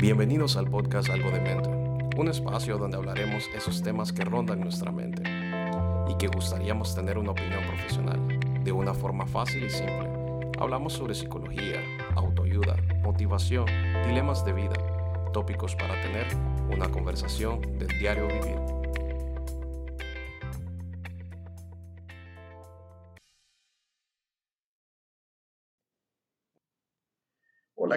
[0.00, 1.68] Bienvenidos al podcast Algo de Mente,
[2.16, 5.22] un espacio donde hablaremos esos temas que rondan nuestra mente
[6.08, 10.08] y que gustaríamos tener una opinión profesional de una forma fácil y simple.
[10.58, 11.82] Hablamos sobre psicología,
[12.14, 13.66] autoayuda, motivación,
[14.06, 16.26] dilemas de vida, tópicos para tener
[16.72, 18.79] una conversación del diario vivir.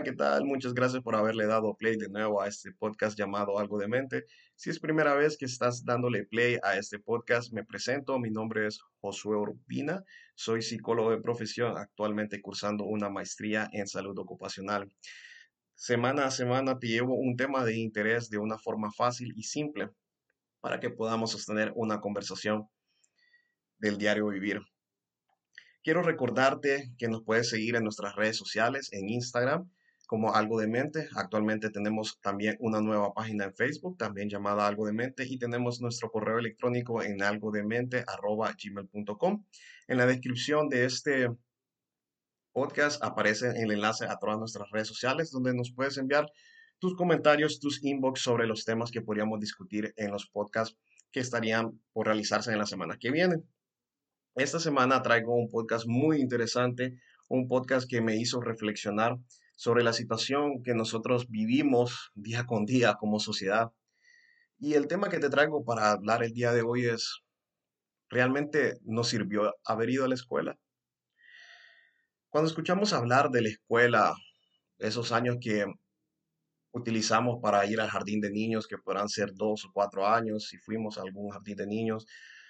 [0.03, 0.43] ¿Qué tal?
[0.43, 4.25] Muchas gracias por haberle dado play de nuevo a este podcast llamado Algo de Mente.
[4.53, 8.19] Si es primera vez que estás dándole play a este podcast, me presento.
[8.19, 10.03] Mi nombre es Josué Urbina.
[10.35, 14.93] Soy psicólogo de profesión, actualmente cursando una maestría en salud ocupacional.
[15.73, 19.89] Semana a semana te llevo un tema de interés de una forma fácil y simple
[20.59, 22.67] para que podamos sostener una conversación
[23.77, 24.59] del diario vivir.
[25.81, 29.69] Quiero recordarte que nos puedes seguir en nuestras redes sociales, en Instagram
[30.13, 31.07] como Algo de Mente.
[31.15, 35.81] Actualmente tenemos también una nueva página en Facebook, también llamada Algo de Mente, y tenemos
[35.81, 39.45] nuestro correo electrónico en algodemente.gmail.com.
[39.87, 41.31] En la descripción de este
[42.51, 46.31] podcast aparece el enlace a todas nuestras redes sociales donde nos puedes enviar
[46.77, 50.77] tus comentarios, tus inbox sobre los temas que podríamos discutir en los podcasts
[51.11, 53.37] que estarían por realizarse en la semana que viene.
[54.35, 59.17] Esta semana traigo un podcast muy interesante, un podcast que me hizo reflexionar
[59.55, 63.71] sobre la situación que nosotros vivimos día con día como sociedad.
[64.59, 67.21] Y el tema que te traigo para hablar el día de hoy es,
[68.09, 70.57] ¿realmente nos sirvió haber ido a la escuela?
[72.29, 74.15] Cuando escuchamos hablar de la escuela,
[74.79, 75.65] esos años que
[76.71, 80.57] utilizamos para ir al jardín de niños, que podrán ser dos o cuatro años, si
[80.57, 82.07] fuimos a algún jardín de niños,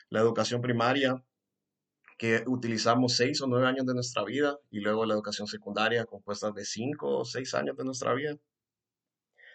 [0.10, 1.22] la educación primaria,
[2.18, 6.52] que utilizamos seis o nueve años de nuestra vida y luego la educación secundaria compuesta
[6.52, 8.36] de cinco o seis años de nuestra vida.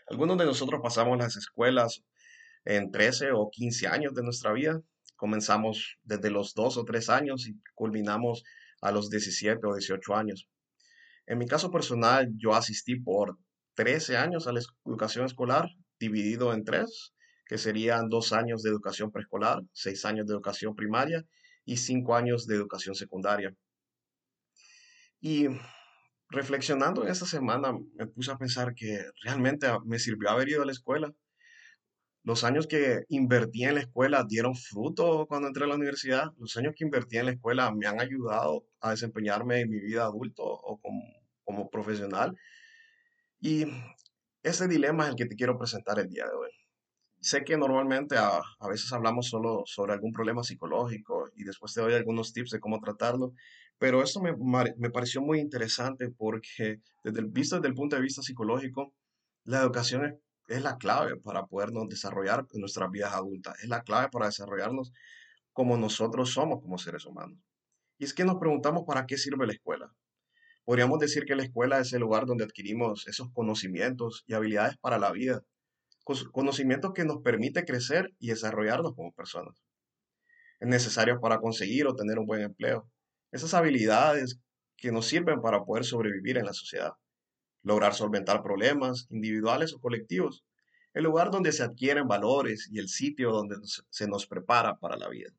[0.09, 2.03] Algunos de nosotros pasamos las escuelas
[2.65, 4.81] en 13 o 15 años de nuestra vida.
[5.17, 8.45] Comenzamos desde los dos o tres años y culminamos
[8.81, 10.49] a los 17 o 18 años.
[11.27, 13.37] En mi caso personal, yo asistí por
[13.75, 15.69] 13 años a la educación escolar,
[16.01, 17.13] dividido en tres,
[17.47, 21.25] que serían dos años de educación preescolar, seis años de educación primaria
[21.69, 23.55] y cinco años de educación secundaria.
[25.21, 25.49] Y
[26.31, 30.67] reflexionando en esta semana, me puse a pensar que realmente me sirvió haber ido a
[30.67, 31.13] la escuela.
[32.25, 36.33] Los años que invertí en la escuela dieron fruto cuando entré a la universidad.
[36.39, 40.05] Los años que invertí en la escuela me han ayudado a desempeñarme en mi vida
[40.05, 41.03] adulto o como,
[41.45, 42.35] como profesional.
[43.41, 43.67] Y
[44.43, 46.58] ese dilema es el que te quiero presentar el día de hoy
[47.21, 51.95] sé que normalmente a, veces hablamos solo sobre algún problema psicológico y después te doy
[51.95, 53.33] algunos tips de cómo tratarlo,
[53.79, 54.35] pero esto me,
[54.77, 58.93] me pareció muy interesante porque desde el, visto desde el punto de vista psicológico,
[59.45, 60.15] la educación es,
[60.49, 64.93] es la clave para podernos desarrollar en nuestras vidas adultas, es la clave para desarrollarnos
[65.53, 67.39] como nosotros somos como seres humanos.
[67.99, 69.93] Y es que nos preguntamos para qué sirve la escuela.
[70.65, 74.99] Podríamos decir que la escuela es el lugar donde adquirimos esos conocimientos y habilidades para
[74.99, 75.43] la vida
[76.33, 79.63] conocimiento que nos permite crecer y desarrollarnos como personas.
[80.61, 82.91] Es necesario para conseguir o tener un buen empleo.
[83.31, 84.41] Esas habilidades
[84.77, 86.93] que nos sirven para poder sobrevivir en la sociedad,
[87.63, 90.45] lograr solventar problemas individuales o colectivos,
[90.95, 95.09] el lugar donde se adquieren valores y el sitio donde se nos prepara para la
[95.09, 95.31] vida.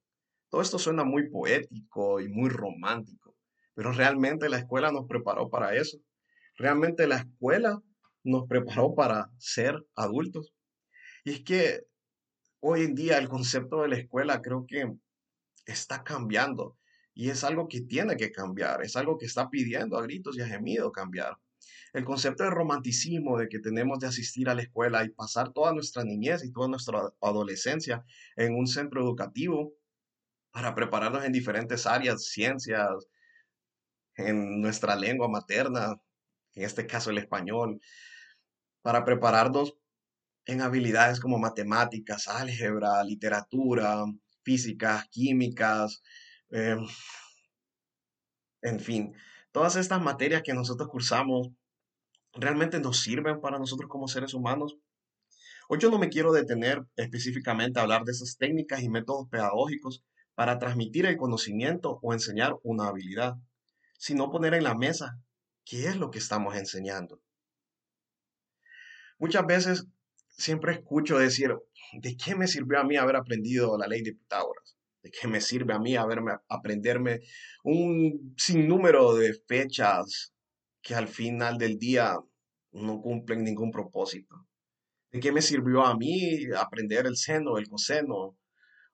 [0.50, 3.36] Todo esto suena muy poético y muy romántico,
[3.74, 5.98] pero realmente la escuela nos preparó para eso.
[6.56, 7.82] Realmente la escuela
[8.24, 10.54] nos preparó para ser adultos.
[11.24, 11.86] Y es que
[12.62, 14.92] hoy en día el concepto de la escuela creo que
[15.66, 16.78] está cambiando
[17.14, 20.42] y es algo que tiene que cambiar, es algo que está pidiendo a gritos y
[20.42, 21.38] a gemido cambiar.
[21.92, 25.74] El concepto de romanticismo de que tenemos de asistir a la escuela y pasar toda
[25.74, 28.06] nuestra niñez y toda nuestra adolescencia
[28.36, 29.74] en un centro educativo
[30.52, 33.08] para prepararnos en diferentes áreas, ciencias,
[34.16, 36.00] en nuestra lengua materna,
[36.54, 37.80] en este caso el español,
[38.82, 39.79] para prepararnos
[40.46, 44.04] en habilidades como matemáticas, álgebra, literatura,
[44.44, 46.02] físicas, químicas,
[46.50, 46.86] em,
[48.62, 49.14] en fin,
[49.52, 51.50] todas estas materias que nosotros cursamos
[52.34, 54.78] realmente nos sirven para nosotros como seres humanos.
[55.68, 60.04] Hoy yo no me quiero detener específicamente a hablar de esas técnicas y métodos pedagógicos
[60.36, 63.36] para transmitir el conocimiento o enseñar una habilidad,
[63.98, 65.20] sino poner en la mesa
[65.66, 67.22] qué es lo que estamos enseñando.
[69.20, 69.86] Muchas veces
[70.40, 71.54] siempre escucho decir,
[71.94, 74.78] ¿de qué me sirvió a mí haber aprendido la ley de Pitágoras?
[75.04, 77.22] ¿De qué me sirve a mí haberme, aprenderme
[77.64, 80.34] un sinnúmero de fechas
[80.82, 82.18] que al final del día
[82.72, 84.48] no cumplen ningún propósito?
[85.12, 88.38] ¿De qué me sirvió a mí aprender el seno, el coseno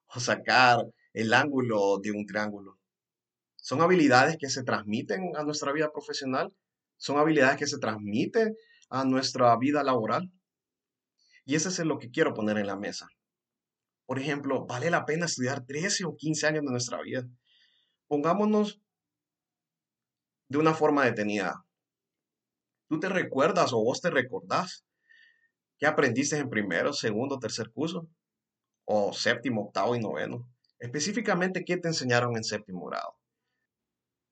[0.08, 0.80] o sacar
[1.14, 2.80] el ángulo de un triángulo?
[3.56, 6.54] Son habilidades que se transmiten a nuestra vida profesional,
[6.98, 8.56] son habilidades que se transmiten
[8.90, 10.32] a nuestra vida laboral.
[11.46, 13.08] Y eso es lo que quiero poner en la mesa.
[14.06, 17.24] Por ejemplo, ¿vale la pena estudiar 13 o 15 años de nuestra vida?
[18.08, 18.82] Pongámonos
[20.50, 21.66] de una forma detenida.
[22.88, 24.86] ¿Tú te recuerdas o vos te recordás
[25.80, 28.08] qué aprendiste en primero, segundo, tercer curso?
[28.86, 30.48] ¿O séptimo, octavo y noveno?
[30.78, 33.18] Específicamente, ¿qué te enseñaron en séptimo grado?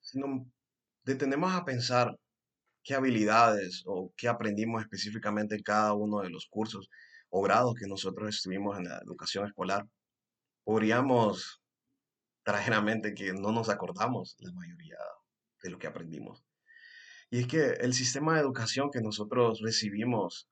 [0.01, 0.45] Si nos
[1.04, 2.15] detenemos a pensar
[2.84, 6.90] qué habilidades o qué aprendimos específicamente en cada uno de los cursos
[7.30, 9.88] o grados que nosotros estuvimos en la educación escolar,
[10.64, 11.62] podríamos
[12.44, 12.74] traer
[13.16, 14.98] que no nos acordamos la mayoría
[15.64, 16.44] de lo que aprendimos.
[17.30, 20.48] Y es que el sistema de educación que nosotros recibimos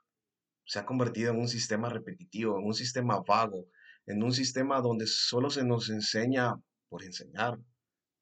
[0.66, 3.68] se ha convertido en un sistema repetitivo, en un sistema vago,
[4.06, 6.56] en un sistema donde solo se nos enseña
[6.90, 7.60] por enseñar,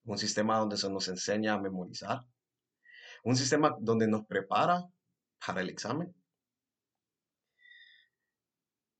[0.03, 2.19] un sistema donde se nos enseña a memorizar,
[3.23, 4.85] un sistema donde nos prepara
[5.45, 6.13] para el examen.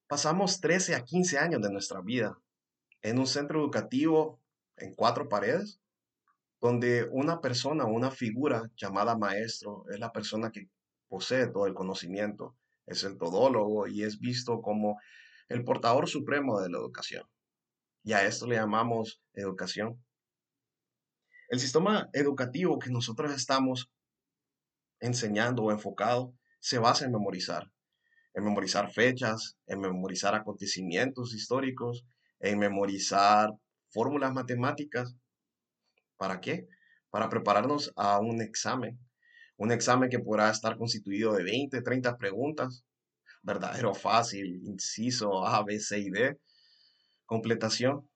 [0.08, 2.38] Pasamos 13 a 15 años de nuestra vida
[3.02, 4.42] en un centro educativo
[4.78, 5.80] en cuatro paredes,
[6.62, 10.70] donde una persona, una figura llamada maestro, es la persona que
[11.08, 12.56] posee todo el conocimiento,
[12.86, 15.00] es el todólogo y es visto como
[15.48, 17.24] el portador supremo de la educación.
[18.04, 20.04] Y a esto le llamamos educación.
[21.50, 23.90] El sistema educativo que nosotros estamos
[25.00, 27.72] enseñando o enfocado se basa en memorizar,
[28.34, 32.06] en memorizar fechas, en memorizar acontecimientos históricos,
[32.40, 33.52] en memorizar
[33.90, 35.16] fórmulas matemáticas.
[36.18, 36.68] ¿Para qué?
[37.10, 39.00] Para prepararnos a un examen.
[39.58, 42.86] Un examen que podrá estar constituido de 20, 30 preguntas.
[43.42, 46.40] Verdadero, fácil, inciso A, B, C y D.
[47.26, 48.10] Completación.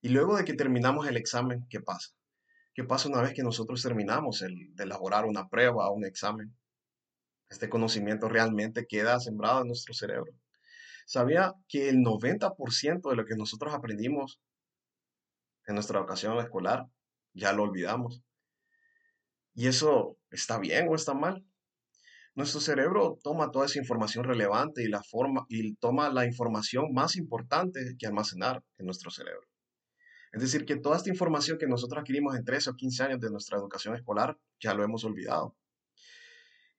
[0.00, 2.10] Y luego de que terminamos el examen, ¿qué pasa?
[2.74, 6.52] ¿Qué pasa una vez que nosotros terminamos el, de elaborar una prueba o un examen?
[7.48, 10.32] Este conocimiento realmente queda sembrado en nuestro cerebro.
[11.06, 14.40] ¿Sabía que el 90% de lo que nosotros aprendimos
[15.66, 16.86] en nuestra educación escolar
[17.32, 18.22] ya lo olvidamos?
[19.54, 21.44] ¿Y eso está bien o está mal?
[22.34, 27.14] Nuestro cerebro toma toda esa información relevante y la forma y toma la información más
[27.14, 29.46] importante que almacenar en nuestro cerebro.
[30.34, 33.30] Es decir, que toda esta información que nosotros adquirimos en 13 o 15 años de
[33.30, 35.56] nuestra educación escolar ya lo hemos olvidado.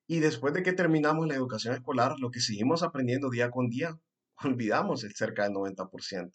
[0.08, 3.98] Y después de que terminamos la educación escolar, lo que seguimos aprendiendo día con día,
[4.44, 6.34] olvidamos el cerca del 90%.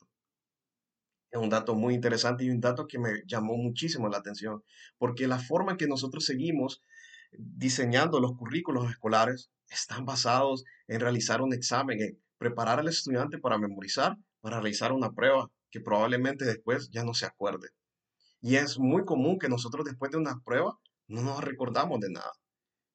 [1.31, 4.65] Es un dato muy interesante y un dato que me llamó muchísimo la atención,
[4.97, 6.83] porque la forma en que nosotros seguimos
[7.33, 13.59] diseñando los currículos escolares están basados en realizar un examen, en preparar al estudiante para
[13.59, 17.69] memorizar, para realizar una prueba que probablemente después ya no se acuerde.
[18.41, 20.79] Y es muy común que nosotros después de una prueba
[21.09, 22.33] no nos recordamos de nada.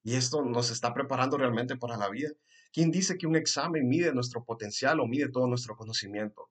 [0.02, 2.30] Y esto nos está preparando realmente para la vida.
[2.72, 6.50] ¿Quién dice que un examen mide nuestro potencial o mide todo nuestro conocimiento?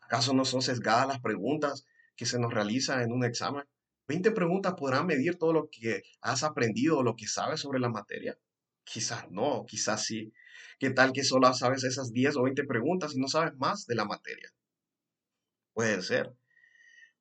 [0.00, 3.64] ¿Acaso no son sesgadas las preguntas que se nos realizan en un examen?
[4.08, 7.88] ¿20 preguntas podrán medir todo lo que has aprendido o lo que sabes sobre la
[7.88, 8.38] materia?
[8.84, 10.32] Quizás no, quizás sí.
[10.78, 13.96] ¿Qué tal que solo sabes esas 10 o 20 preguntas y no sabes más de
[13.96, 14.48] la materia?
[15.76, 16.34] Puede ser.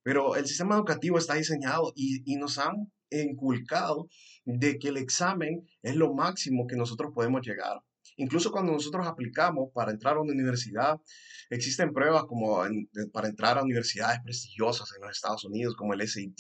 [0.02, 4.08] Pero el sistema educativo está diseñado y, nos han inculcado
[4.46, 7.82] de que el examen es lo máximo que nosotros podemos llegar.
[8.16, 11.02] Incluso cuando nosotros aplicamos para entrar a una universidad,
[11.50, 12.64] existen pruebas como
[13.12, 16.40] para entrar a universidades prestigiosas en los Estados Unidos, como el SAT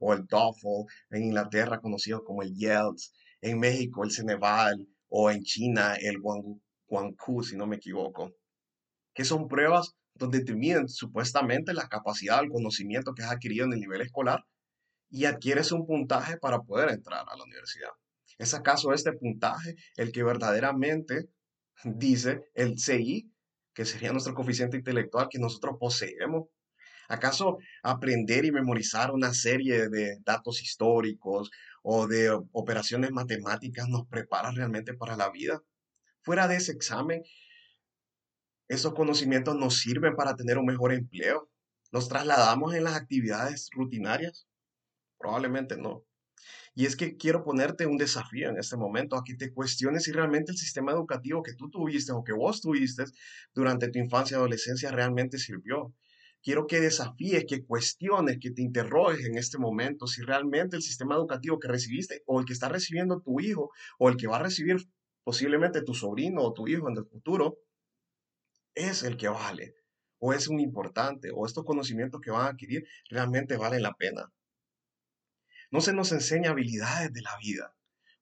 [0.00, 5.42] o el TOEFL, en Inglaterra conocido como el YELTS, en México el Ceneval o en
[5.44, 8.34] China el Guangzhou, si no me equivoco,
[9.14, 13.72] que son pruebas donde te miden supuestamente la capacidad, el conocimiento que has adquirido en
[13.72, 14.44] el nivel escolar
[15.10, 17.90] y adquieres un puntaje para poder entrar a la universidad.
[18.36, 21.28] ¿Es acaso este puntaje el que verdaderamente
[21.84, 23.32] dice el CI,
[23.72, 26.48] que sería nuestro coeficiente intelectual que nosotros poseemos?
[27.08, 31.50] ¿Acaso aprender y memorizar una serie de datos históricos
[31.82, 35.62] o de operaciones matemáticas nos prepara realmente para la vida?
[36.20, 37.22] Fuera de ese examen,
[38.68, 41.50] esos conocimientos nos sirven para tener un mejor empleo.
[41.90, 44.46] ¿Los trasladamos en las actividades rutinarias?
[45.18, 46.04] Probablemente no.
[46.74, 50.12] Y es que quiero ponerte un desafío en este momento a que te cuestiones si
[50.12, 53.04] realmente el sistema educativo que tú tuviste o que vos tuviste
[53.54, 55.92] durante tu infancia y adolescencia realmente sirvió.
[56.40, 61.16] Quiero que desafíes, que cuestiones, que te interrogues en este momento si realmente el sistema
[61.16, 64.42] educativo que recibiste o el que está recibiendo tu hijo o el que va a
[64.44, 64.76] recibir
[65.24, 67.58] posiblemente tu sobrino o tu hijo en el futuro,
[68.78, 69.74] es el que vale,
[70.18, 74.32] o es un importante, o estos conocimientos que van a adquirir realmente valen la pena.
[75.70, 77.74] No se nos enseña habilidades de la vida.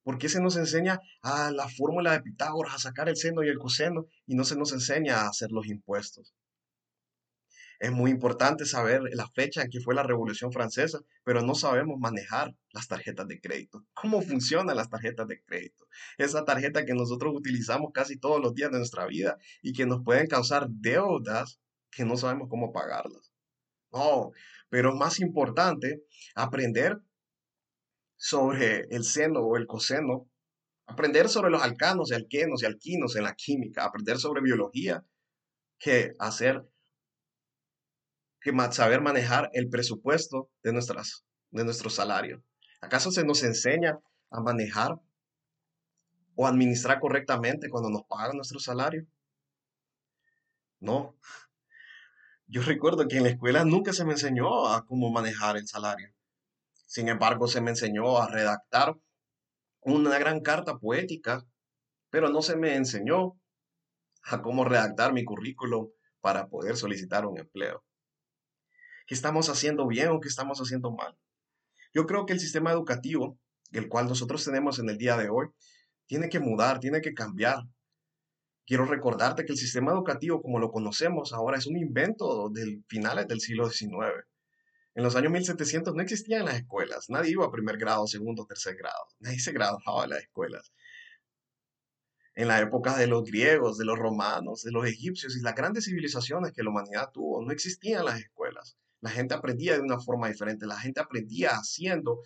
[0.03, 3.49] ¿Por qué se nos enseña a la fórmula de Pitágoras, a sacar el seno y
[3.49, 6.35] el coseno, y no se nos enseña a hacer los impuestos?
[7.79, 11.99] Es muy importante saber la fecha en que fue la Revolución Francesa, pero no sabemos
[11.99, 13.85] manejar las tarjetas de crédito.
[13.95, 15.87] ¿Cómo funcionan las tarjetas de crédito?
[16.19, 20.03] Esa tarjeta que nosotros utilizamos casi todos los días de nuestra vida y que nos
[20.05, 23.33] pueden causar deudas que no sabemos cómo pagarlas.
[23.93, 24.33] No,
[24.69, 26.03] pero más importante,
[26.35, 27.01] aprender
[28.17, 30.29] sobre el seno o el coseno,
[30.87, 35.05] aprender sobre los alcanos y alquenos y alquinos en la química, aprender sobre biología,
[35.79, 36.67] que hacer
[38.71, 42.43] saber manejar el presupuesto de, nuestras, de nuestro salario.
[42.81, 43.99] ¿Acaso se nos enseña
[44.31, 45.01] a manejar
[46.35, 49.07] o administrar correctamente cuando nos pagan nuestro salario?
[50.81, 51.17] No.
[52.47, 56.13] Yo recuerdo que en la escuela nunca se me enseñó a cómo manejar el salario.
[56.87, 58.97] Sin embargo, se me enseñó a redactar
[59.81, 61.45] una gran carta poética,
[62.11, 63.41] pero no se me enseñó
[64.23, 65.89] a cómo redactar mi currículum
[66.21, 67.83] para poder solicitar un empleo
[69.07, 71.17] qué estamos haciendo bien o qué estamos haciendo mal.
[71.95, 73.39] Yo creo que el sistema educativo,
[73.73, 75.49] el cual nosotros tenemos en el día de hoy,
[76.07, 77.65] tiene que mudar, tiene que cambiar.
[78.67, 83.29] Quiero recordarte que el sistema educativo como lo conocemos ahora es un invento del finales
[83.29, 84.27] del siglo XIX.
[84.95, 88.77] En los años 1700 no existían las escuelas, nadie iba a primer grado, segundo, tercer
[88.77, 90.73] grado, nadie se graduaba en las escuelas.
[92.35, 95.85] En la época de los griegos, de los romanos, de los egipcios y las grandes
[95.85, 98.77] civilizaciones que la humanidad tuvo, no existían las escuelas.
[99.01, 102.21] La gente aprendía de una forma diferente, la gente aprendía haciendo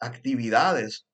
[0.00, 1.06] actividades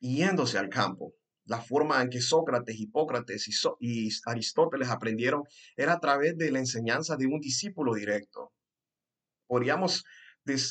[0.00, 1.14] yéndose al campo.
[1.44, 3.48] La forma en que Sócrates, Hipócrates
[3.80, 5.44] y, Aristóteles aprendieron
[5.76, 8.52] era a través de la enseñanza de un discípulo directo.
[9.46, 10.04] Podríamos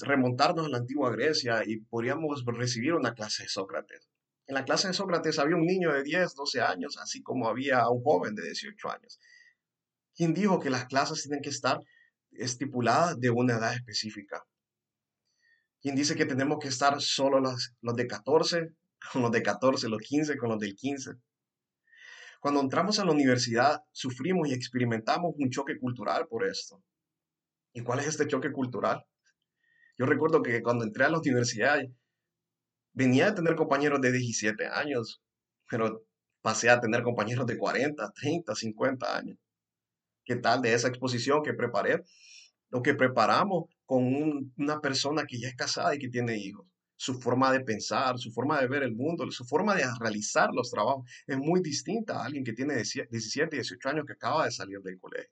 [0.01, 4.09] remontarnos a la antigua Grecia y podríamos recibir una clase de Sócrates.
[4.47, 7.87] En la clase de Sócrates había un niño de 10, 12 años, así como había
[7.89, 9.19] un joven de 18 años,
[10.13, 11.79] quien dijo que las clases tienen que estar
[12.37, 14.43] estipulada de una edad específica.
[15.81, 18.69] Quien dice que tenemos que estar solo los, los de 14,
[19.11, 21.11] con los de 14, los 15, con los del 15.
[22.39, 26.83] Cuando entramos a la universidad, sufrimos y experimentamos un choque cultural por esto.
[27.73, 29.03] ¿Y cuál es este choque cultural?
[29.97, 31.79] Yo recuerdo que cuando entré a la universidad,
[32.93, 35.21] venía a tener compañeros de 17 años,
[35.69, 36.05] pero
[36.41, 39.37] pasé a tener compañeros de 40, 30, 50 años.
[40.25, 42.03] ¿Qué tal de esa exposición que preparé?
[42.71, 46.65] Lo que preparamos con una persona que ya es casada y que tiene hijos.
[46.97, 50.71] Su forma de pensar, su forma de ver el mundo, su forma de realizar los
[50.71, 54.79] trabajos es muy distinta a alguien que tiene 17, 18 años que acaba de salir
[54.79, 55.29] del colegio.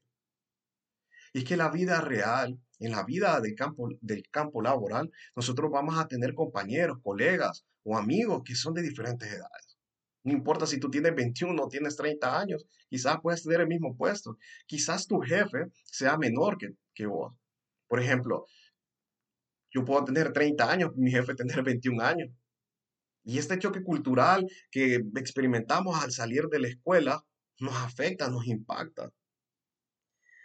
[1.33, 5.71] Y es que la vida real, en la vida del campo, del campo laboral, nosotros
[5.71, 9.73] vamos a tener compañeros, colegas o amigos que son de diferentes edades.
[10.24, 13.96] No importa si tú tienes 21 o tienes 30 años, quizás puedes tener el mismo
[13.96, 14.38] puesto.
[14.65, 17.34] Quizás tu jefe sea menor que, que vos.
[17.88, 18.46] Por ejemplo,
[19.72, 22.30] yo puedo tener 30 años, mi jefe tener 21 años.
[23.25, 27.24] Y este choque cultural que experimentamos al salir de la escuela
[27.60, 29.12] nos afecta, nos impacta.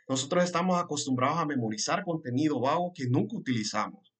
[0.09, 4.13] Nosotros estamos acostumbrados a memorizar contenido vago que nunca utilizamos.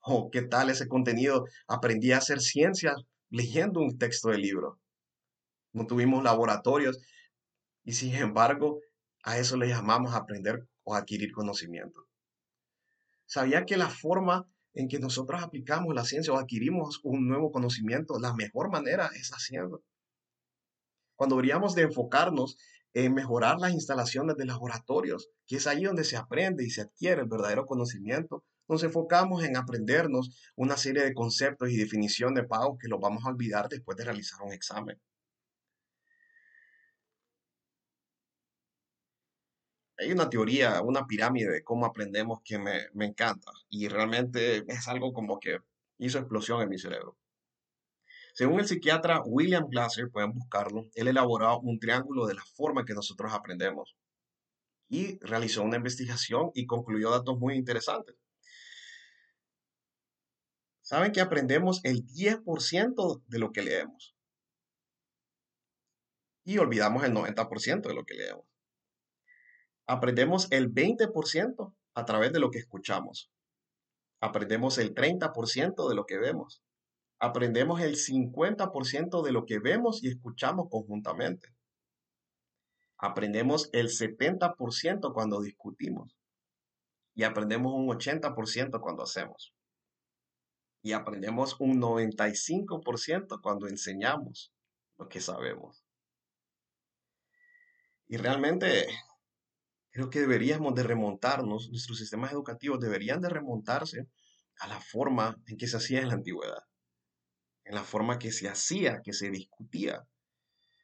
[0.00, 1.44] Oh, ¿qué tal ese contenido?
[1.68, 2.96] Aprendí a hacer ciencias
[3.30, 4.80] leyendo un texto de libro.
[5.72, 6.98] No tuvimos laboratorios
[7.84, 8.80] y sin embargo
[9.22, 12.06] a eso le llamamos aprender o adquirir conocimiento.
[13.26, 18.18] ¿Sabía que la forma en que nosotros aplicamos la ciencia o adquirimos un nuevo conocimiento,
[18.18, 19.82] la mejor manera es haciendo?
[21.14, 22.56] Cuando deberíamos de enfocarnos
[22.94, 27.22] en mejorar las instalaciones de laboratorios, que es ahí donde se aprende y se adquiere
[27.22, 32.78] el verdadero conocimiento, nos enfocamos en aprendernos una serie de conceptos y definición de pago
[32.78, 35.00] que los vamos a olvidar después de realizar un examen.
[39.98, 44.86] Hay una teoría, una pirámide de cómo aprendemos que me, me encanta y realmente es
[44.86, 45.58] algo como que
[45.98, 47.16] hizo explosión en mi cerebro.
[48.34, 52.94] Según el psiquiatra William Glasser, pueden buscarlo, él elaboró un triángulo de la forma que
[52.94, 53.96] nosotros aprendemos
[54.88, 58.14] y realizó una investigación y concluyó datos muy interesantes.
[60.88, 64.16] ¿Saben que aprendemos el 10% de lo que leemos?
[66.46, 68.46] Y olvidamos el 90% de lo que leemos.
[69.86, 73.30] Aprendemos el 20% a través de lo que escuchamos.
[74.22, 76.62] Aprendemos el 30% de lo que vemos.
[77.18, 81.48] Aprendemos el 50% de lo que vemos y escuchamos conjuntamente.
[82.96, 86.16] Aprendemos el 70% cuando discutimos.
[87.14, 89.52] Y aprendemos un 80% cuando hacemos.
[90.82, 94.52] Y aprendemos un 95% cuando enseñamos
[94.96, 95.84] lo que sabemos.
[98.06, 98.86] Y realmente
[99.90, 104.08] creo que deberíamos de remontarnos, nuestros sistemas educativos deberían de remontarse
[104.60, 106.64] a la forma en que se hacía en la antigüedad,
[107.64, 110.06] en la forma que se hacía, que se discutía.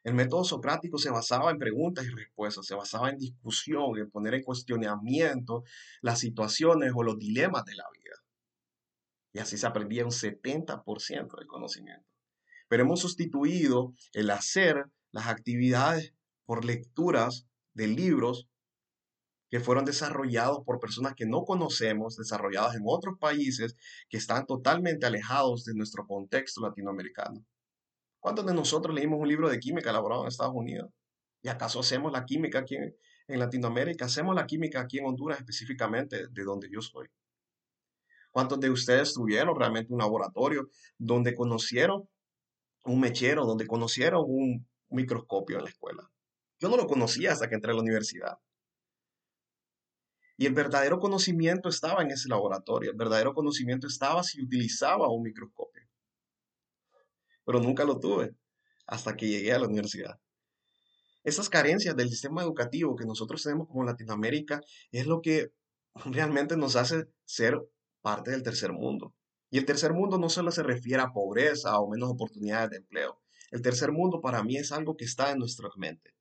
[0.03, 4.35] El método socrático se basaba en preguntas y respuestas, se basaba en discusión, en poner
[4.35, 5.65] en cuestionamiento
[6.03, 8.04] las situaciones o los dilemas de la vida.
[9.35, 12.07] Y así se aprendía un 70% del conocimiento.
[12.69, 16.15] Pero hemos sustituido el hacer las actividades
[16.47, 18.49] por lecturas de libros
[19.51, 23.77] que fueron desarrollados por personas que no conocemos, desarrolladas en otros países
[24.09, 27.45] que están totalmente alejados de nuestro contexto latinoamericano.
[28.21, 30.91] ¿Cuántos de nosotros leímos un libro de química elaborado en Estados Unidos?
[31.43, 34.07] ¿Y acaso hacemos la química aquí en, Latinoamérica?
[34.07, 37.07] ¿Hacemos la química aquí en Honduras específicamente de donde yo soy?
[38.35, 42.09] ¿Cuántos de ustedes tuvieron realmente un laboratorio donde conocieron
[42.83, 46.11] un mechero, donde conocieron un microscopio en la escuela?
[46.59, 48.39] Yo no lo conocía hasta que entré a la universidad.
[50.37, 52.91] Y el verdadero conocimiento estaba en ese laboratorio.
[52.91, 55.85] El verdadero conocimiento estaba si utilizaba un microscopio.
[57.45, 58.35] Pero nunca lo tuve
[58.89, 60.19] hasta que llegué a la universidad.
[61.23, 64.61] Esas carencias del sistema educativo que nosotros tenemos como Latinoamérica
[64.91, 65.53] es lo que
[65.95, 67.65] realmente nos hace ser
[68.05, 69.15] parte del tercer mundo.
[69.51, 73.21] Y el tercer mundo no solo se refiere a pobreza o menos oportunidades de empleo.
[73.51, 76.15] El tercer mundo para mí es algo que está en nuestra mente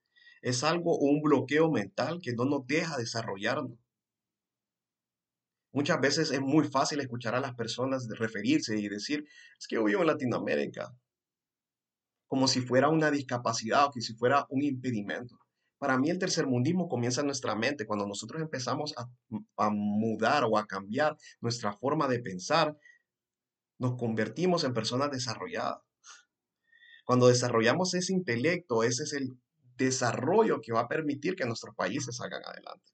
[0.44, 3.80] es algo, un bloqueo mental que no nos deja desarrollarnos.
[5.72, 9.26] Muchas veces es muy fácil escuchar a las personas referirse y decir,
[9.58, 10.94] es que yo vivo en Latinoamérica,
[12.28, 15.40] como si fuera una discapacidad o que si fuera un impedimento.
[15.84, 19.06] Para mí el tercermundismo comienza en nuestra mente, cuando nosotros empezamos a,
[19.58, 22.78] a mudar o a cambiar nuestra forma de pensar,
[23.80, 25.82] nos convertimos en personas desarrolladas.
[27.04, 29.38] Cuando desarrollamos ese intelecto, ese es el
[29.76, 32.94] desarrollo que va a permitir que nuestros países salgan adelante.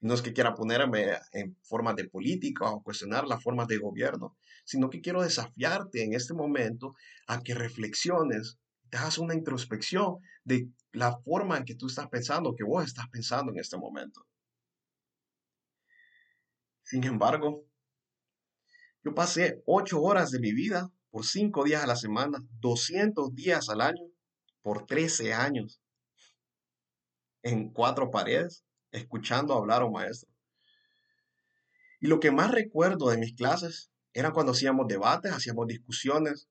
[0.00, 4.38] No es que quiera ponerme en formas de política o cuestionar las formas de gobierno,
[4.64, 6.94] sino que quiero desafiarte en este momento
[7.26, 8.58] a que reflexiones,
[8.94, 13.08] te hagas una introspección de la forma en que tú estás pensando, que vos estás
[13.08, 14.24] pensando en este momento.
[16.84, 17.66] Sin embargo,
[19.02, 23.68] yo pasé ocho horas de mi vida por cinco días a la semana, 200 días
[23.68, 24.04] al año,
[24.62, 25.82] por 13 años
[27.42, 30.30] en cuatro paredes, escuchando hablar a un maestro.
[31.98, 36.48] Y lo que más recuerdo de mis clases era cuando hacíamos debates, hacíamos discusiones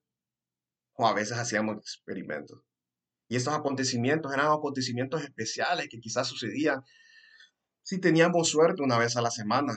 [0.94, 2.60] o a veces hacíamos experimentos.
[3.28, 6.82] Y estos acontecimientos eran acontecimientos especiales que quizás sucedían
[7.82, 9.74] si teníamos suerte una vez a la semana,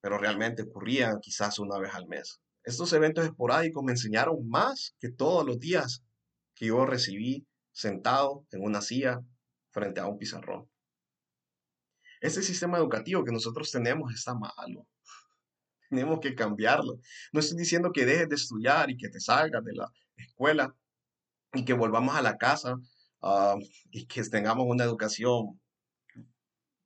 [0.00, 2.40] pero realmente ocurrían quizás una vez al mes.
[2.64, 6.04] Estos eventos esporádicos me enseñaron más que todos los días
[6.54, 9.20] que yo recibí sentado en una silla
[9.70, 10.68] frente a un pizarrón.
[12.20, 14.86] Este sistema educativo que nosotros tenemos está malo.
[15.90, 17.00] Tenemos que cambiarlo.
[17.32, 19.90] No estoy diciendo que dejes de estudiar y que te salgas de la
[20.22, 20.74] escuela
[21.52, 22.76] y que volvamos a la casa
[23.22, 23.56] ah,
[23.90, 25.60] y que tengamos una educación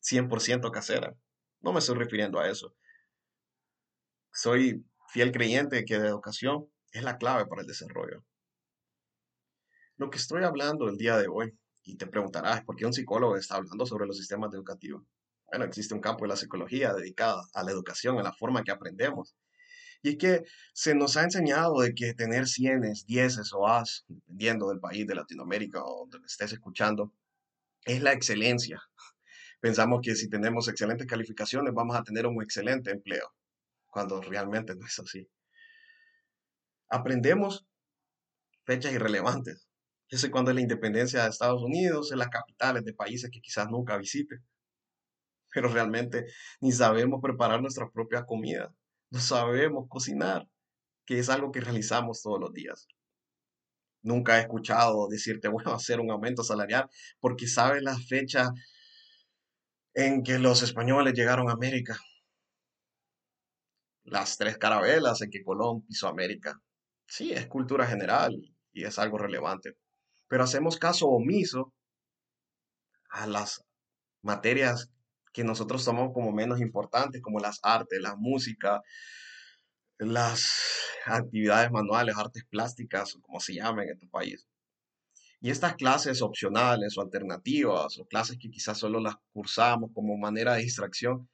[0.03, 1.14] 100% casera.
[1.61, 2.75] No me estoy refiriendo a eso.
[4.33, 8.25] Soy fiel creyente que la educación es la clave para el desarrollo.
[9.96, 13.37] Lo que estoy hablando el día de hoy, y te preguntarás, ¿por qué un psicólogo
[13.37, 15.03] está hablando sobre los sistemas educativos?
[15.46, 18.72] Bueno, existe un campo de la psicología dedicado a la educación, a la forma que
[18.72, 19.35] aprendemos.
[20.07, 24.69] Y es que se nos ha enseñado de que tener cienes, dieces o as, dependiendo
[24.69, 27.12] del país de Latinoamérica o donde estés escuchando,
[27.85, 28.81] es la excelencia.
[29.61, 33.35] Pensamos que si tenemos excelentes calificaciones vamos a tener un excelente empleo,
[33.88, 35.29] cuando realmente no es así.
[36.88, 37.66] Aprendemos
[38.64, 39.66] fechas irrelevantes,
[40.09, 43.40] yo sé cuándo es la independencia de Estados Unidos, en las capitales de países que
[43.40, 44.37] quizás nunca visite.
[45.53, 46.27] Pero realmente
[46.61, 48.73] ni sabemos preparar nuestra propia comida.
[49.11, 50.49] No sabemos cocinar,
[51.05, 52.88] que es algo que realizamos todos los días.
[54.03, 56.88] Nunca he escuchado decirte, bueno, hacer un aumento salarial,
[57.21, 58.51] porque sabes la fecha
[59.95, 61.99] en que los españoles llegaron a América.
[64.05, 66.61] Las tres carabelas en que Colón pisó América.
[67.07, 68.35] Sí, es cultura general
[68.73, 69.77] y es algo relevante
[70.29, 71.73] pero hacemos caso omiso
[73.11, 73.64] a las
[74.23, 74.90] materias
[75.37, 78.81] que nosotros tomamos como menos importantes, como las artes, la música,
[79.99, 80.57] las
[81.05, 84.49] actividades manuales, artes plásticas, como se llaman en tu país.
[85.42, 90.55] Y estas clases opcionales o alternativas, o clases que quizás solo las cursamos como manera
[90.55, 91.29] de distracción,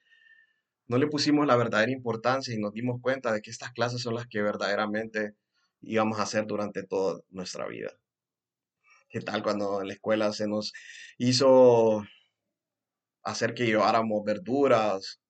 [0.88, 4.16] no le pusimos la verdadera importancia y nos dimos cuenta de que estas clases son
[4.16, 5.36] las que verdaderamente
[5.80, 7.92] íbamos a hacer durante toda nuestra vida.
[9.08, 10.72] ¿Qué tal cuando en la escuela se nos
[11.18, 12.04] hizo
[13.22, 15.20] hacer que lleváramos verduras,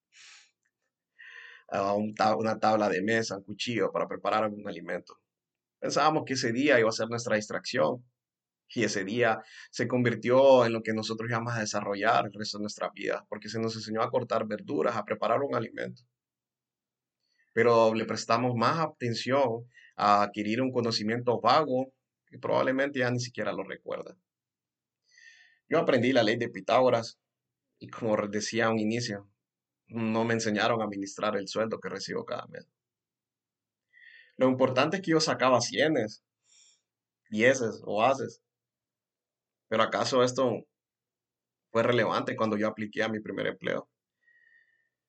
[1.69, 5.19] a una tabla de mesa, un cuchillo para preparar algún alimento?
[5.79, 8.05] Pensábamos que ese día iba a ser nuestra distracción
[8.75, 12.63] y ese día se convirtió en lo que nosotros íbamos a desarrollar el resto de
[12.63, 16.01] nuestra vida, porque se nos enseñó a cortar verduras, a preparar un alimento.
[17.53, 21.93] Pero le prestamos más atención a adquirir un conocimiento vago
[22.25, 24.15] que probablemente ya ni siquiera lo recuerda.
[25.69, 27.19] Yo aprendí la ley de Pitágoras
[27.79, 29.29] y como decía a un inicio,
[29.87, 32.67] no me enseñaron a administrar el sueldo que recibo cada mes.
[34.37, 36.23] Lo importante es que yo sacaba cienes,
[37.29, 38.41] dieces o haces.
[39.67, 40.65] Pero ¿acaso esto
[41.71, 43.89] fue relevante cuando yo apliqué a mi primer empleo?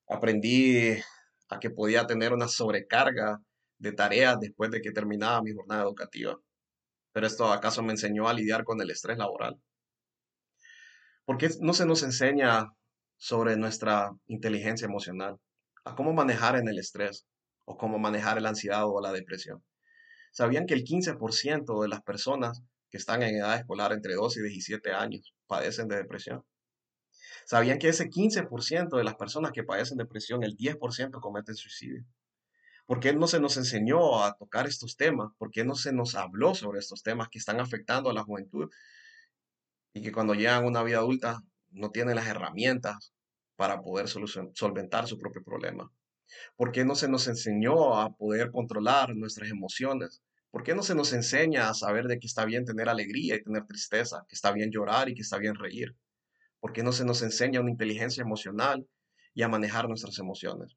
[0.08, 0.98] Aprendí
[1.48, 3.40] a que podía tener una sobrecarga
[3.78, 6.38] de tareas después de que terminaba mi jornada educativa.
[7.12, 9.60] Pero esto acaso me enseñó a lidiar con el estrés laboral.
[11.24, 12.66] ¿Por qué no se nos enseña
[13.16, 15.38] sobre nuestra inteligencia emocional?
[15.84, 17.26] A cómo manejar en el estrés
[17.64, 19.64] o cómo manejar la ansiedad o la depresión.
[20.32, 24.42] ¿Sabían que el 15% de las personas que están en edad escolar entre 12 y
[24.42, 26.44] 17 años padecen de depresión?
[27.46, 32.04] ¿Sabían que ese 15% de las personas que padecen depresión, el 10% cometen suicidio?
[32.84, 35.32] ¿Por qué no se nos enseñó a tocar estos temas?
[35.38, 38.68] ¿Por qué no se nos habló sobre estos temas que están afectando a la juventud
[39.94, 43.14] y que cuando llegan a una vida adulta no tienen las herramientas
[43.56, 45.90] para poder solventar su propio problema?
[46.56, 50.22] ¿Por qué no se nos enseñó a poder controlar nuestras emociones?
[50.50, 53.42] ¿Por qué no se nos enseña a saber de que está bien tener alegría y
[53.42, 55.96] tener tristeza, que está bien llorar y que está bien reír?
[56.60, 58.88] ¿Por qué no se nos enseña una inteligencia emocional
[59.32, 60.76] y a manejar nuestras emociones?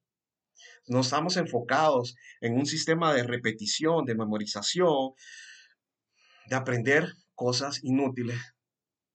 [0.87, 5.13] No estamos enfocados en un sistema de repetición, de memorización,
[6.47, 8.37] de aprender cosas inútiles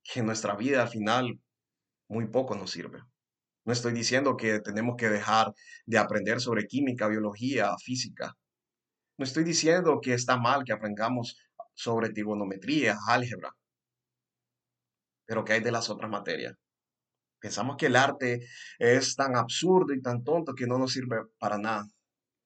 [0.02, 1.40] que nuestra vida al final
[2.08, 3.00] muy poco nos sirve.
[3.64, 5.52] No estoy diciendo que tenemos que dejar
[5.86, 8.36] de aprender sobre química, biología, física.
[9.16, 11.36] No estoy diciendo que está mal que aprendamos
[11.74, 13.54] sobre trigonometría, álgebra.
[15.26, 16.56] Pero ¿qué hay de las otras materias?
[17.38, 18.46] Pensamos que el arte
[18.78, 21.86] es tan absurdo y tan tonto que no nos sirve para nada.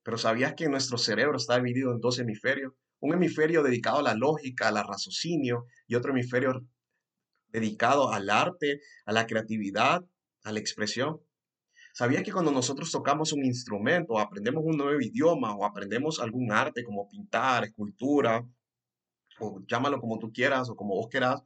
[0.02, 2.72] Pero ¿sabías que nuestro cerebro está dividido en dos hemisferios?
[3.00, 6.62] Un hemisferio dedicado a la lógica, al raciocinio y otro hemisferio
[7.60, 10.04] dedicado al arte, a la creatividad,
[10.44, 11.20] a la expresión.
[11.94, 16.84] ¿Sabías que cuando nosotros tocamos un instrumento, aprendemos un nuevo idioma o aprendemos algún arte
[16.84, 18.44] como pintar, escultura,
[19.40, 21.42] o llámalo como tú quieras o como vos quieras,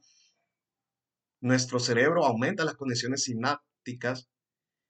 [1.39, 4.29] nuestro cerebro aumenta las condiciones sinápticas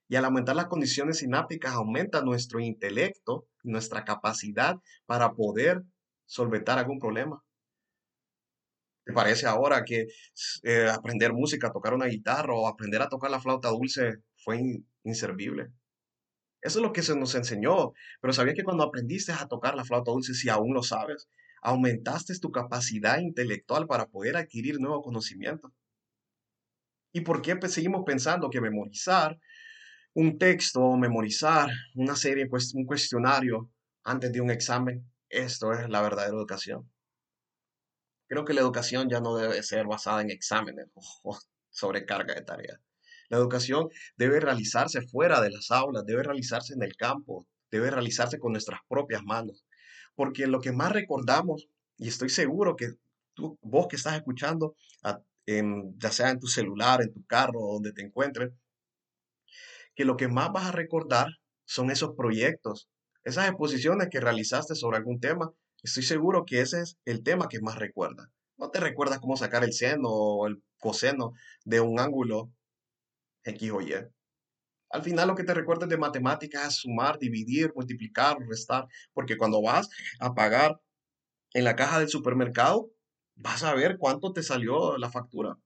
[0.10, 5.84] y al aumentar las condiciones sinápticas aumenta nuestro intelecto, nuestra capacidad para poder
[6.26, 7.44] solventar algún problema.
[9.06, 10.08] ¿Te parece ahora que
[10.64, 14.62] eh, aprender música, tocar una guitarra o aprender a tocar la flauta dulce fue
[15.04, 15.72] inservible?
[16.62, 17.94] Eso es lo que se nos enseñó.
[18.22, 21.30] Pero ¿sabías que cuando aprendiste a tocar la flauta dulce, si aún lo sabes,
[21.64, 25.74] aumentaste tu capacidad intelectual para poder adquirir nuevo conocimiento?
[27.14, 29.40] ¿Y por qué seguimos pensando que memorizar
[30.14, 33.72] un texto, memorizar una serie, un cuestionario
[34.04, 36.91] antes de un examen, esto es la verdadera educación?
[38.32, 40.88] Creo que la educación ya no debe ser basada en exámenes
[41.24, 41.38] o
[41.70, 42.80] sobrecarga de tareas.
[43.28, 48.40] La educación debe realizarse fuera de las aulas, debe realizarse en el campo, debe realizarse
[48.40, 49.66] con nuestras propias manos.
[50.16, 51.68] Porque lo que más recordamos,
[51.98, 52.94] y estoy seguro que
[53.34, 54.78] tú, vos que estás escuchando,
[55.46, 58.54] ya sea en tu celular, en tu carro, donde te encuentres,
[59.94, 61.28] que lo que más vas a recordar
[61.66, 62.88] son esos proyectos,
[63.26, 65.52] esas exposiciones que realizaste sobre algún tema.
[65.84, 68.28] Estoy seguro que ese es el tema que más recuerdas.
[68.58, 71.34] No te recuerdas cómo sacar el seno o el coseno
[71.66, 72.52] de un ángulo
[73.44, 73.94] X o Y.
[74.92, 79.62] Al final lo que te recuerdas de matemáticas es sumar, dividir, multiplicar, restar, porque cuando
[79.62, 79.90] vas
[80.20, 80.80] a pagar
[81.54, 82.92] en la caja del supermercado,
[83.36, 85.58] vas a ver cuánto te salió la factura.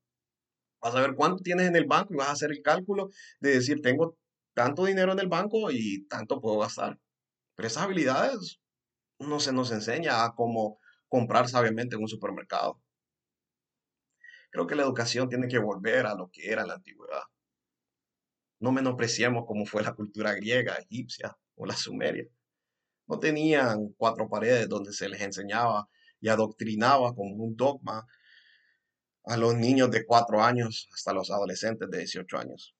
[0.81, 3.49] Vas a ver cuánto tienes en el banco y vas a hacer el cálculo de
[3.49, 4.17] decir, tengo
[4.53, 6.99] tanto dinero en el banco y tanto puedo gastar.
[7.55, 8.59] Pero esas habilidades
[9.19, 12.81] no se nos enseña a cómo comprar sabiamente en un supermercado.
[14.51, 17.23] Creo que la educación tiene que volver a lo que era la antigüedad.
[18.59, 22.25] No menospreciemos cómo fue la cultura griega, egipcia o la sumeria.
[23.07, 25.87] No tenían cuatro paredes donde se les enseñaba
[26.19, 28.07] y adoctrinaba como un dogma
[29.25, 32.75] a los niños de cuatro años hasta los adolescentes de 18 años.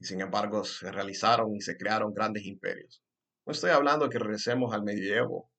[0.00, 3.03] Y sin embargo se realizaron y se crearon grandes imperios.
[3.46, 5.50] No estoy hablando que regresemos al medievo,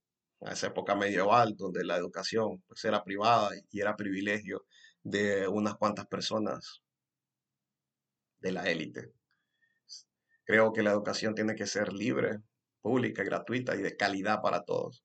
[0.42, 4.66] a esa época medieval donde la educación pues, era privada y era privilegio
[5.04, 6.82] de unas cuantas personas
[8.40, 9.14] de la élite.
[10.46, 12.40] Creo que la educación tiene que ser libre,
[12.82, 15.04] pública, gratuita y de calidad para todos.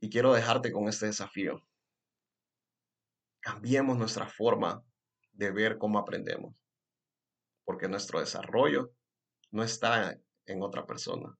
[0.00, 1.62] Y quiero dejarte con este desafío.
[3.40, 4.82] Cambiemos nuestra forma
[5.32, 6.54] de ver cómo aprendemos,
[7.64, 8.94] porque nuestro desarrollo
[9.54, 11.38] no está en otra persona,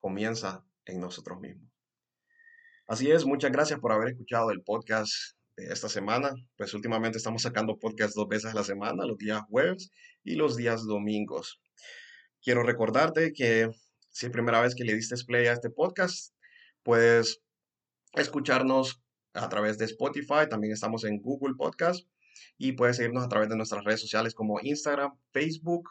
[0.00, 1.70] comienza en nosotros mismos.
[2.88, 5.12] Así es, muchas gracias por haber escuchado el podcast
[5.54, 6.34] de esta semana.
[6.56, 9.90] Pues últimamente estamos sacando podcast dos veces a la semana, los días jueves
[10.22, 11.60] y los días domingos.
[12.42, 13.70] Quiero recordarte que
[14.08, 16.34] si es primera vez que le diste play a este podcast,
[16.82, 17.42] puedes
[18.14, 19.02] escucharnos
[19.34, 22.08] a través de Spotify, también estamos en Google Podcast
[22.56, 25.90] y puedes seguirnos a través de nuestras redes sociales como Instagram, Facebook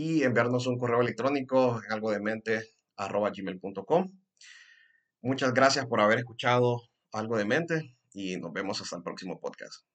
[0.00, 4.18] y enviarnos un correo electrónico en algo de mente gmail.com.
[5.20, 6.80] Muchas gracias por haber escuchado
[7.12, 9.89] algo de mente y nos vemos hasta el próximo podcast.